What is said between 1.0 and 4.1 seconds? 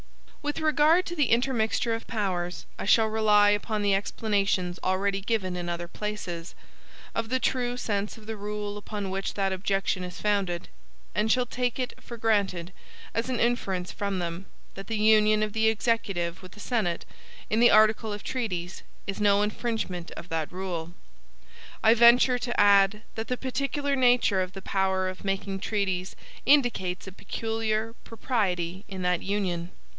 to the intermixture of powers, I shall rely upon the